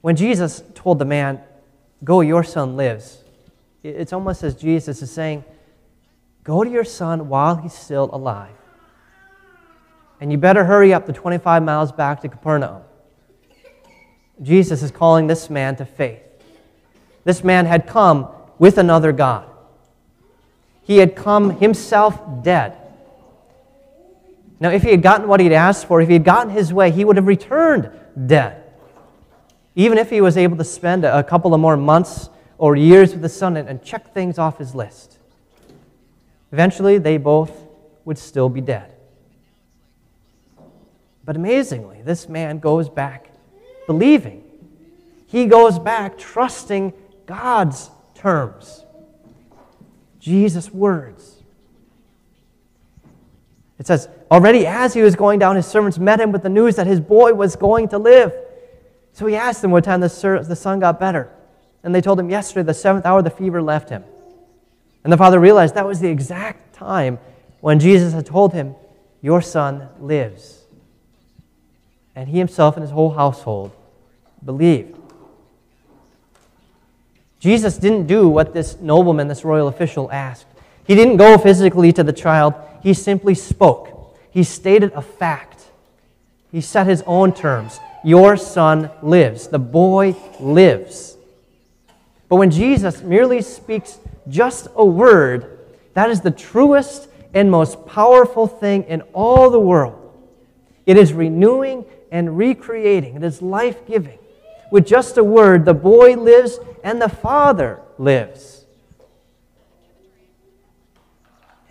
When 0.00 0.16
Jesus 0.16 0.62
told 0.74 0.98
the 0.98 1.04
man, 1.04 1.40
Go, 2.02 2.20
your 2.20 2.44
son 2.44 2.76
lives, 2.76 3.22
it's 3.82 4.12
almost 4.12 4.42
as 4.42 4.54
Jesus 4.54 5.00
is 5.00 5.10
saying, 5.10 5.44
Go 6.42 6.62
to 6.62 6.68
your 6.68 6.84
son 6.84 7.28
while 7.28 7.56
he's 7.56 7.72
still 7.72 8.10
alive. 8.12 8.52
And 10.20 10.30
you 10.30 10.38
better 10.38 10.64
hurry 10.64 10.92
up 10.92 11.06
the 11.06 11.12
25 11.12 11.62
miles 11.62 11.90
back 11.90 12.20
to 12.20 12.28
Capernaum. 12.28 12.82
Jesus 14.42 14.82
is 14.82 14.90
calling 14.90 15.26
this 15.26 15.48
man 15.48 15.76
to 15.76 15.86
faith. 15.86 16.20
This 17.24 17.42
man 17.42 17.66
had 17.66 17.86
come 17.86 18.28
with 18.58 18.78
another 18.78 19.12
God. 19.12 19.48
He 20.82 20.98
had 20.98 21.16
come 21.16 21.58
himself 21.58 22.20
dead. 22.42 22.76
Now, 24.60 24.70
if 24.70 24.82
he 24.82 24.90
had 24.90 25.02
gotten 25.02 25.28
what 25.28 25.40
he'd 25.40 25.52
asked 25.52 25.86
for, 25.86 26.00
if 26.00 26.08
he 26.08 26.14
had 26.14 26.24
gotten 26.24 26.50
his 26.50 26.72
way, 26.72 26.90
he 26.90 27.04
would 27.04 27.16
have 27.16 27.26
returned 27.26 27.90
dead. 28.26 28.62
Even 29.74 29.98
if 29.98 30.10
he 30.10 30.20
was 30.20 30.36
able 30.36 30.56
to 30.56 30.64
spend 30.64 31.04
a 31.04 31.22
couple 31.22 31.52
of 31.52 31.60
more 31.60 31.76
months 31.76 32.28
or 32.58 32.76
years 32.76 33.12
with 33.12 33.22
the 33.22 33.28
son 33.28 33.56
and 33.56 33.82
check 33.82 34.14
things 34.14 34.38
off 34.38 34.58
his 34.58 34.74
list. 34.74 35.18
Eventually, 36.52 36.98
they 36.98 37.16
both 37.16 37.66
would 38.04 38.16
still 38.16 38.48
be 38.48 38.60
dead. 38.60 38.94
But 41.24 41.36
amazingly, 41.36 42.02
this 42.02 42.28
man 42.28 42.58
goes 42.58 42.88
back 42.88 43.30
believing. 43.86 44.44
He 45.26 45.46
goes 45.46 45.78
back 45.78 46.16
trusting 46.16 46.92
God's 47.26 47.90
terms, 48.14 48.84
Jesus' 50.20 50.70
words. 50.70 51.33
It 53.84 53.88
says, 53.88 54.08
already 54.30 54.66
as 54.66 54.94
he 54.94 55.02
was 55.02 55.14
going 55.14 55.38
down, 55.38 55.56
his 55.56 55.66
servants 55.66 55.98
met 55.98 56.18
him 56.18 56.32
with 56.32 56.42
the 56.42 56.48
news 56.48 56.76
that 56.76 56.86
his 56.86 57.00
boy 57.00 57.34
was 57.34 57.54
going 57.54 57.88
to 57.88 57.98
live. 57.98 58.32
So 59.12 59.26
he 59.26 59.36
asked 59.36 59.60
them 59.60 59.72
what 59.72 59.84
time 59.84 60.00
the, 60.00 60.08
the 60.48 60.56
son 60.56 60.80
got 60.80 60.98
better. 60.98 61.30
And 61.82 61.94
they 61.94 62.00
told 62.00 62.18
him, 62.18 62.30
yesterday, 62.30 62.62
the 62.62 62.72
seventh 62.72 63.04
hour, 63.04 63.20
the 63.20 63.28
fever 63.28 63.60
left 63.60 63.90
him. 63.90 64.02
And 65.04 65.12
the 65.12 65.18
father 65.18 65.38
realized 65.38 65.74
that 65.74 65.84
was 65.84 66.00
the 66.00 66.08
exact 66.08 66.74
time 66.74 67.18
when 67.60 67.78
Jesus 67.78 68.14
had 68.14 68.24
told 68.24 68.54
him, 68.54 68.74
Your 69.20 69.42
son 69.42 69.90
lives. 70.00 70.62
And 72.16 72.26
he 72.26 72.38
himself 72.38 72.76
and 72.76 72.82
his 72.82 72.90
whole 72.90 73.10
household 73.10 73.70
believed. 74.42 74.98
Jesus 77.38 77.76
didn't 77.76 78.06
do 78.06 78.30
what 78.30 78.54
this 78.54 78.80
nobleman, 78.80 79.28
this 79.28 79.44
royal 79.44 79.68
official, 79.68 80.10
asked. 80.10 80.46
He 80.86 80.94
didn't 80.94 81.18
go 81.18 81.36
physically 81.36 81.92
to 81.92 82.02
the 82.02 82.14
child, 82.14 82.54
he 82.84 82.94
simply 82.94 83.34
spoke. 83.34 84.14
He 84.30 84.44
stated 84.44 84.92
a 84.92 85.02
fact. 85.02 85.64
He 86.52 86.60
set 86.60 86.86
his 86.86 87.02
own 87.06 87.32
terms. 87.32 87.80
Your 88.04 88.36
son 88.36 88.90
lives. 89.02 89.48
The 89.48 89.58
boy 89.58 90.14
lives. 90.38 91.16
But 92.28 92.36
when 92.36 92.50
Jesus 92.50 93.02
merely 93.02 93.40
speaks 93.40 93.98
just 94.28 94.68
a 94.76 94.84
word, 94.84 95.58
that 95.94 96.10
is 96.10 96.20
the 96.20 96.30
truest 96.30 97.08
and 97.32 97.50
most 97.50 97.86
powerful 97.86 98.46
thing 98.46 98.84
in 98.84 99.00
all 99.12 99.50
the 99.50 99.58
world. 99.58 100.12
It 100.84 100.98
is 100.98 101.12
renewing 101.12 101.86
and 102.12 102.36
recreating, 102.36 103.16
it 103.16 103.24
is 103.24 103.42
life 103.42 103.86
giving. 103.86 104.18
With 104.70 104.86
just 104.86 105.16
a 105.16 105.24
word, 105.24 105.64
the 105.64 105.74
boy 105.74 106.14
lives 106.14 106.58
and 106.82 107.00
the 107.00 107.08
father 107.08 107.80
lives. 107.98 108.53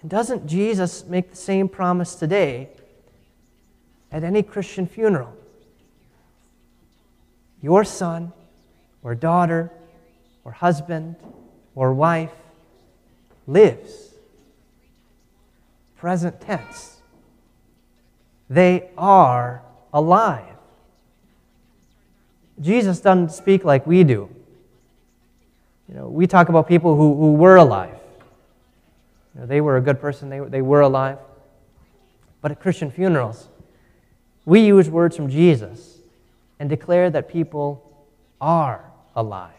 And 0.04 0.12
doesn't 0.12 0.46
Jesus 0.46 1.06
make 1.06 1.30
the 1.30 1.38
same 1.38 1.70
promise 1.70 2.14
today 2.16 2.68
at 4.12 4.22
any 4.24 4.44
Christian 4.44 4.86
funeral? 4.86 5.34
Your 7.62 7.86
son 7.86 8.34
or 9.02 9.16
daughter 9.16 9.72
or 10.44 10.52
husband 10.52 11.16
or 11.74 11.94
wife 11.94 12.34
lives. 13.48 14.10
Present 15.96 16.42
tense. 16.42 16.98
They 18.50 18.90
are 18.98 19.62
alive. 19.94 20.44
Jesus 22.60 23.00
doesn't 23.00 23.32
speak 23.32 23.64
like 23.64 23.88
we 23.88 24.04
do. 24.04 24.30
You 25.88 25.96
know, 25.96 26.08
we 26.10 26.28
talk 26.28 26.50
about 26.50 26.68
people 26.68 26.98
who, 26.98 27.16
who 27.16 27.34
were 27.34 27.56
alive. 27.56 28.03
You 29.34 29.42
know, 29.42 29.48
they 29.48 29.62
were 29.62 29.78
a 29.78 29.82
good 29.82 30.00
person, 30.00 30.30
they, 30.30 30.40
they 30.40 30.62
were 30.62 30.82
alive. 30.82 31.18
But 32.42 32.52
at 32.52 32.60
Christian 32.60 32.92
funerals, 32.92 33.48
we 34.46 34.62
use 34.62 34.90
words 34.90 35.16
from 35.16 35.30
Jesus 35.30 35.98
and 36.60 36.70
declare 36.70 37.10
that 37.10 37.30
people 37.30 38.06
are 38.42 38.84
alive. 39.16 39.52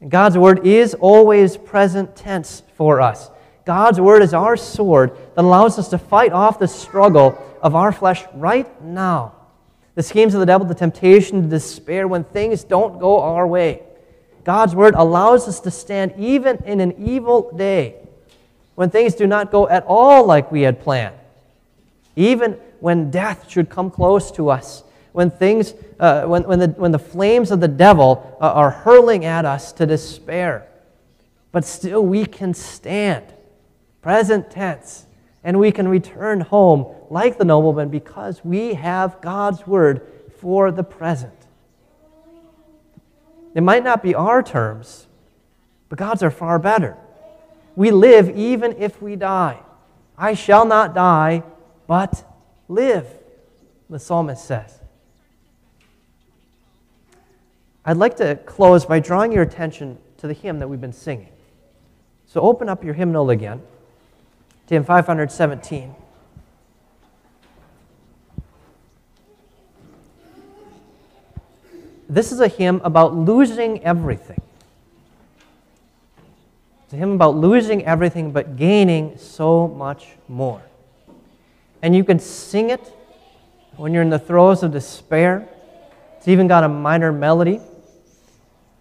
And 0.00 0.10
God's 0.10 0.38
word 0.38 0.66
is 0.66 0.94
always 0.94 1.56
present 1.56 2.14
tense 2.14 2.62
for 2.76 3.00
us. 3.00 3.30
God's 3.64 4.00
word 4.00 4.22
is 4.22 4.32
our 4.32 4.56
sword 4.56 5.16
that 5.34 5.44
allows 5.44 5.78
us 5.78 5.88
to 5.88 5.98
fight 5.98 6.32
off 6.32 6.58
the 6.58 6.68
struggle 6.68 7.36
of 7.60 7.74
our 7.74 7.92
flesh 7.92 8.24
right 8.34 8.82
now 8.82 9.34
the 9.98 10.02
schemes 10.04 10.32
of 10.32 10.38
the 10.38 10.46
devil, 10.46 10.64
the 10.64 10.76
temptation 10.76 11.42
to 11.42 11.48
despair 11.48 12.06
when 12.06 12.22
things 12.22 12.62
don't 12.62 13.00
go 13.00 13.20
our 13.20 13.44
way. 13.44 13.82
God's 14.48 14.74
word 14.74 14.94
allows 14.94 15.46
us 15.46 15.60
to 15.60 15.70
stand 15.70 16.14
even 16.16 16.56
in 16.64 16.80
an 16.80 16.94
evil 17.06 17.52
day 17.54 17.96
when 18.76 18.88
things 18.88 19.14
do 19.14 19.26
not 19.26 19.50
go 19.50 19.68
at 19.68 19.84
all 19.86 20.24
like 20.24 20.50
we 20.50 20.62
had 20.62 20.80
planned. 20.80 21.14
Even 22.16 22.52
when 22.80 23.10
death 23.10 23.50
should 23.50 23.68
come 23.68 23.90
close 23.90 24.30
to 24.30 24.48
us, 24.48 24.84
when 25.12 25.30
things, 25.30 25.74
uh, 26.00 26.22
when, 26.22 26.44
when, 26.44 26.60
the, 26.60 26.68
when 26.68 26.92
the 26.92 26.98
flames 26.98 27.50
of 27.50 27.60
the 27.60 27.68
devil 27.68 28.38
uh, 28.40 28.50
are 28.50 28.70
hurling 28.70 29.26
at 29.26 29.44
us 29.44 29.70
to 29.72 29.84
despair. 29.84 30.66
But 31.52 31.66
still 31.66 32.02
we 32.02 32.24
can 32.24 32.54
stand. 32.54 33.26
Present 34.00 34.50
tense 34.50 35.04
and 35.44 35.60
we 35.60 35.70
can 35.72 35.86
return 35.86 36.40
home 36.40 36.86
like 37.10 37.36
the 37.36 37.44
nobleman 37.44 37.90
because 37.90 38.42
we 38.42 38.72
have 38.72 39.20
God's 39.20 39.66
word 39.66 40.10
for 40.40 40.72
the 40.72 40.84
present. 40.84 41.37
It 43.58 43.62
might 43.62 43.82
not 43.82 44.04
be 44.04 44.14
our 44.14 44.40
terms, 44.40 45.08
But 45.88 45.98
God's 45.98 46.22
are 46.22 46.30
far 46.30 46.60
better. 46.60 46.96
We 47.74 47.90
live 47.90 48.30
even 48.38 48.76
if 48.80 49.02
we 49.02 49.16
die. 49.16 49.58
I 50.16 50.34
shall 50.34 50.64
not 50.64 50.94
die, 50.94 51.42
but 51.88 52.24
live, 52.68 53.04
the 53.90 53.98
psalmist 53.98 54.44
says. 54.44 54.78
I'd 57.84 57.96
like 57.96 58.18
to 58.18 58.36
close 58.46 58.86
by 58.86 59.00
drawing 59.00 59.32
your 59.32 59.42
attention 59.42 59.98
to 60.18 60.28
the 60.28 60.34
hymn 60.34 60.60
that 60.60 60.68
we've 60.68 60.80
been 60.80 60.92
singing. 60.92 61.32
So 62.26 62.42
open 62.42 62.68
up 62.68 62.84
your 62.84 62.94
hymnal 62.94 63.28
again 63.28 63.60
to 64.68 64.74
hymn 64.74 64.84
517. 64.84 65.96
This 72.08 72.32
is 72.32 72.40
a 72.40 72.48
hymn 72.48 72.80
about 72.84 73.14
losing 73.14 73.84
everything. 73.84 74.40
It's 76.84 76.94
a 76.94 76.96
hymn 76.96 77.12
about 77.12 77.36
losing 77.36 77.84
everything 77.84 78.32
but 78.32 78.56
gaining 78.56 79.18
so 79.18 79.68
much 79.68 80.06
more. 80.26 80.62
And 81.82 81.94
you 81.94 82.02
can 82.04 82.18
sing 82.18 82.70
it 82.70 82.80
when 83.76 83.92
you're 83.92 84.02
in 84.02 84.08
the 84.08 84.18
throes 84.18 84.62
of 84.62 84.72
despair. 84.72 85.46
It's 86.16 86.28
even 86.28 86.48
got 86.48 86.64
a 86.64 86.68
minor 86.68 87.12
melody, 87.12 87.60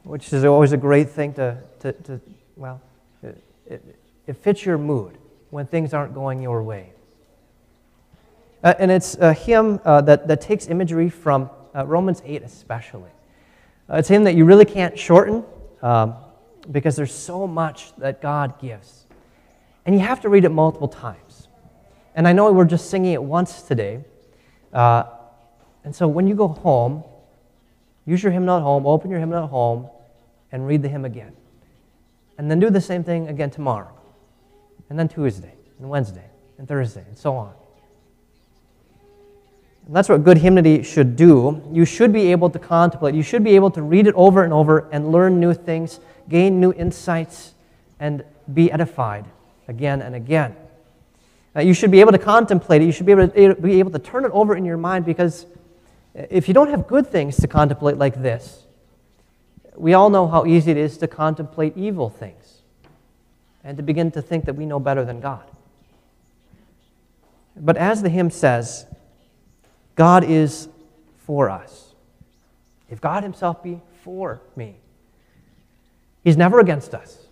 which 0.04 0.32
is 0.32 0.46
always 0.46 0.72
a 0.72 0.78
great 0.78 1.10
thing 1.10 1.34
to, 1.34 1.58
to, 1.82 1.92
to 1.92 2.22
well, 2.56 2.82
it, 3.22 3.44
it, 3.66 4.00
it, 4.26 4.38
fits 4.38 4.66
your 4.66 4.78
mood 4.78 5.18
when 5.50 5.68
things 5.68 5.94
aren't 5.94 6.14
going 6.14 6.42
your 6.42 6.64
way. 6.64 6.94
Uh, 8.64 8.74
and 8.80 8.90
it's 8.90 9.16
a 9.18 9.34
hymn 9.34 9.82
uh, 9.84 10.00
that, 10.02 10.30
that 10.30 10.40
takes 10.40 10.68
imagery 10.68 11.10
from 11.10 11.50
uh, 11.76 11.86
Romans 11.86 12.22
8 12.26 12.42
especially. 12.42 13.12
Uh, 13.90 13.98
it's 13.98 14.10
a 14.10 14.14
hymn 14.14 14.24
that 14.26 14.36
you 14.36 14.46
really 14.46 14.66
can't 14.66 14.98
shorten 14.98 15.44
um, 15.82 16.16
because 16.72 16.96
there's 16.96 17.14
so 17.14 17.48
much 17.48 17.96
that 17.98 18.22
God 18.22 18.60
gives. 18.60 19.06
And 19.86 19.96
you 19.96 20.02
have 20.02 20.22
to 20.22 20.30
read 20.30 20.44
it 20.44 20.50
multiple 20.50 20.90
times. 20.90 21.48
And 22.14 22.28
I 22.28 22.34
know 22.34 22.52
we're 22.52 22.66
just 22.66 22.90
singing 22.90 23.14
it 23.14 23.24
once 23.24 23.62
today. 23.62 24.04
Uh, 24.74 25.04
and 25.84 25.96
so 25.96 26.08
when 26.08 26.28
you 26.28 26.36
go 26.36 26.50
home, 26.50 27.04
use 28.06 28.22
your 28.22 28.32
hymnal 28.32 28.58
at 28.58 28.64
home, 28.64 28.86
open 28.86 29.10
your 29.10 29.20
hymnal 29.20 29.46
at 29.46 29.50
home, 29.50 29.90
and 30.52 30.68
read 30.68 30.82
the 30.82 30.90
hymn 30.90 31.06
again. 31.06 31.34
And 32.38 32.52
then 32.52 32.60
do 32.60 32.70
the 32.70 32.82
same 32.82 33.04
thing 33.04 33.30
again 33.30 33.50
tomorrow, 33.50 33.94
and 34.90 35.00
then 35.00 35.08
Tuesday, 35.08 35.54
and 35.80 35.90
Wednesday, 35.90 36.30
and 36.58 36.68
Thursday, 36.68 37.04
and 37.08 37.18
so 37.18 37.36
on. 37.36 37.54
And 39.88 39.96
that's 39.96 40.10
what 40.10 40.26
good 40.26 40.38
hymnody 40.38 40.84
should 40.84 41.16
do. 41.16 41.64
You 41.72 41.86
should 41.86 42.12
be 42.12 42.32
able 42.34 42.50
to 42.50 42.60
contemplate. 42.60 43.16
You 43.16 43.24
should 43.24 43.44
be 43.44 43.56
able 43.56 43.72
to 43.72 43.82
read 43.82 44.06
it 44.06 44.14
over 44.16 44.44
and 44.44 44.52
over 44.52 44.90
and 44.92 45.14
learn 45.14 45.40
new 45.40 45.54
things, 45.54 46.02
gain 46.28 46.60
new 46.60 46.74
insights, 46.74 47.54
and 47.98 48.26
be 48.54 48.70
edified 48.70 49.26
again 49.70 50.02
and 50.02 50.14
again. 50.14 50.58
Uh, 51.56 51.62
you 51.62 51.74
should 51.74 51.90
be 51.90 52.02
able 52.02 52.12
to 52.12 52.18
contemplate 52.18 52.82
it. 52.82 52.86
You 52.86 52.92
should 52.92 53.06
be 53.06 53.14
able 53.14 53.30
to, 53.30 53.56
be 53.56 53.80
able 53.80 53.92
to 53.92 54.00
turn 54.00 54.26
it 54.26 54.32
over 54.32 54.58
in 54.58 54.66
your 54.66 54.76
mind 54.76 55.06
because 55.06 55.46
if 56.14 56.50
you 56.50 56.54
don't 56.54 56.70
have 56.70 56.86
good 56.86 57.08
things 57.08 57.38
to 57.38 57.48
contemplate 57.48 57.98
like 57.98 58.22
this, 58.22 58.66
we 59.78 59.94
all 59.94 60.10
know 60.10 60.28
how 60.28 60.46
easy 60.46 60.72
it 60.72 60.78
is 60.78 60.98
to 60.98 61.08
contemplate 61.08 61.78
evil 61.78 62.10
things 62.10 62.62
and 63.64 63.78
to 63.78 63.84
begin 63.84 64.12
to 64.12 64.22
think 64.22 64.44
that 64.46 64.56
we 64.56 64.66
know 64.66 64.80
better 64.80 65.06
than 65.06 65.22
God. 65.22 65.44
But 67.56 67.78
as 67.78 68.02
the 68.02 68.10
hymn 68.10 68.32
says, 68.32 68.86
God 69.98 70.24
is 70.24 70.70
for 71.26 71.50
us. 71.50 71.94
If 72.90 73.02
God 73.02 73.24
Himself 73.24 73.62
be 73.62 73.82
for 74.04 74.40
me, 74.56 74.78
He's 76.24 76.38
never 76.38 76.60
against 76.60 76.94
us. 76.94 77.26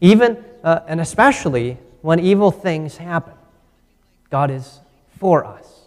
Even 0.00 0.44
uh, 0.62 0.80
and 0.86 1.00
especially 1.00 1.78
when 2.02 2.18
evil 2.20 2.50
things 2.50 2.98
happen, 2.98 3.34
God 4.28 4.50
is 4.50 4.80
for 5.18 5.44
us. 5.44 5.86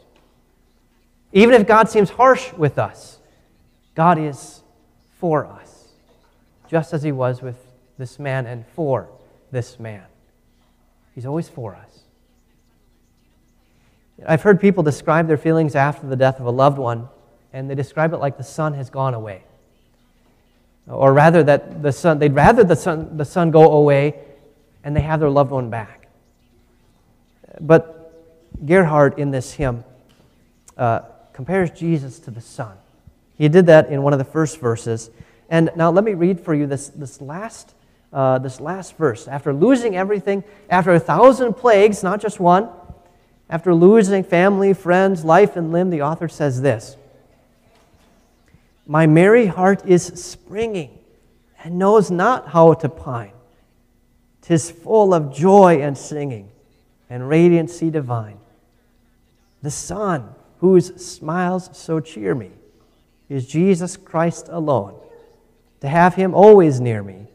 Even 1.34 1.60
if 1.60 1.67
God 1.67 1.89
seems 1.89 2.12
harsh 2.12 2.53
with 2.53 2.79
us, 2.79 3.19
God 3.93 4.17
is 4.17 4.62
for 5.19 5.45
us, 5.45 5.89
just 6.69 6.93
as 6.93 7.03
He 7.03 7.12
was 7.12 7.41
with 7.41 7.58
this 7.97 8.19
man 8.19 8.45
and 8.45 8.65
for 8.67 9.10
this 9.51 9.79
man. 9.79 10.03
He's 11.13 11.25
always 11.25 11.49
for 11.49 11.75
us. 11.75 12.03
I've 14.26 14.41
heard 14.41 14.62
people 14.62 14.84
describe 14.84 15.28
their 15.28 15.38
feelings 15.38 15.76
after 15.76 16.08
the 16.08 16.15
death 16.15 16.39
of 16.39 16.45
a 16.45 16.52
loved 16.52 16.78
one, 16.78 17.10
and 17.52 17.69
they 17.69 17.76
describe 17.76 18.13
it 18.13 18.17
like 18.17 18.38
the 18.38 18.43
sun 18.43 18.73
has 18.73 18.89
gone 18.89 19.13
away. 19.13 19.43
Or 20.88 21.13
rather, 21.13 21.43
that 21.43 21.82
the 21.82 21.91
sun, 21.91 22.19
they'd 22.19 22.34
rather 22.36 22.63
the 22.63 22.76
sun, 22.76 23.17
the 23.17 23.26
sun 23.26 23.52
go 23.52 23.71
away 23.71 24.15
and 24.84 24.95
they 24.95 25.02
have 25.02 25.19
their 25.19 25.30
loved 25.30 25.52
one 25.52 25.69
back. 25.69 26.08
But 27.60 28.12
Gerhardt 28.65 29.17
in 29.17 29.32
this 29.32 29.54
hymn 29.54 29.84
uh, 30.78 31.02
compares 31.32 31.71
Jesus 31.71 32.19
to 32.19 32.32
the 32.32 32.41
sun. 32.41 32.76
He 33.38 33.47
did 33.47 33.65
that 33.67 33.89
in 33.89 34.04
one 34.04 34.13
of 34.13 34.19
the 34.19 34.26
first 34.26 34.60
verses. 34.60 35.10
And 35.49 35.71
now 35.76 35.89
let 35.89 36.04
me 36.04 36.13
read 36.13 36.39
for 36.39 36.54
you 36.54 36.67
this, 36.67 36.89
this, 36.89 37.21
last, 37.21 37.73
uh, 38.12 38.39
this 38.39 38.60
last 38.60 38.97
verse. 38.97 39.28
After 39.28 39.54
losing 39.54 39.95
everything, 39.95 40.43
after 40.69 40.91
a 40.91 40.99
thousand 40.99 41.54
plagues, 41.54 42.04
not 42.04 42.21
just 42.21 42.39
one, 42.39 42.69
after 43.49 43.73
losing 43.73 44.23
family, 44.23 44.73
friends, 44.73 45.23
life, 45.23 45.56
and 45.56 45.71
limb, 45.71 45.89
the 45.89 46.01
author 46.01 46.27
says 46.27 46.62
this 46.62 46.97
My 48.88 49.06
merry 49.06 49.47
heart 49.47 49.86
is 49.86 50.06
springing 50.06 50.97
and 51.63 51.77
knows 51.77 52.10
not 52.12 52.49
how 52.49 52.73
to 52.73 52.89
pine. 52.89 53.32
Tis 54.41 54.69
full 54.69 55.13
of 55.13 55.34
joy 55.34 55.82
and 55.82 55.97
singing 55.97 56.49
and 57.10 57.23
radiancy 57.23 57.91
divine. 57.91 58.38
The 59.62 59.71
sun, 59.71 60.36
whose 60.60 61.01
smiles 61.06 61.69
so 61.73 61.99
cheer 61.99 62.36
me, 62.36 62.51
is 63.29 63.47
Jesus 63.47 63.95
Christ 63.95 64.47
alone. 64.49 64.95
To 65.82 65.88
have 65.88 66.15
him 66.15 66.34
always 66.34 66.82
near 66.82 67.03
me 67.03 67.27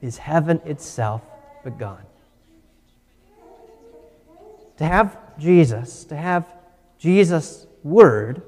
is 0.00 0.18
heaven 0.18 0.60
itself 0.64 1.22
begun. 1.62 1.98
To 4.78 4.84
have 4.84 5.19
Jesus, 5.40 6.04
to 6.04 6.16
have 6.16 6.46
Jesus' 6.98 7.66
word, 7.82 8.42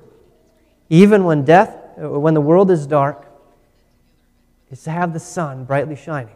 even 0.91 1.25
when 1.25 1.45
death, 1.45 1.75
uh, 2.01 2.09
when 2.09 2.35
the 2.35 2.41
world 2.41 2.71
is 2.71 2.87
dark, 2.87 3.27
is 4.71 4.83
to 4.85 4.91
have 4.91 5.13
the 5.13 5.21
sun 5.21 5.65
brightly 5.65 5.97
shining. 5.97 6.35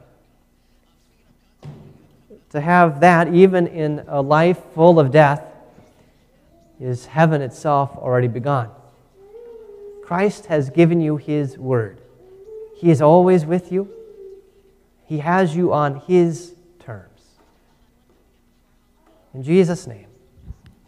To 2.50 2.60
have 2.60 3.00
that, 3.00 3.34
even 3.34 3.66
in 3.66 4.04
a 4.08 4.22
life 4.22 4.58
full 4.74 4.98
of 4.98 5.10
death, 5.10 5.42
is 6.80 7.06
heaven 7.06 7.42
itself 7.42 7.96
already 7.96 8.28
begun. 8.28 8.70
Christ 10.02 10.46
has 10.46 10.70
given 10.70 11.00
you 11.00 11.16
His 11.16 11.58
word. 11.58 11.98
He 12.76 12.90
is 12.90 13.02
always 13.02 13.44
with 13.44 13.72
you. 13.72 13.90
He 15.06 15.18
has 15.18 15.56
you 15.56 15.72
on 15.72 15.96
His 16.06 16.54
terms. 16.78 17.22
In 19.34 19.42
Jesus' 19.42 19.86
name. 19.86 20.05